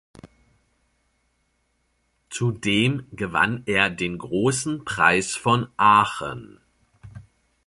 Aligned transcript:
Zudem 2.31 3.05
gewann 3.11 3.61
er 3.67 3.91
den 3.91 4.17
Großen 4.17 4.83
Preis 4.83 5.35
von 5.35 5.67
Aachen. 5.77 6.59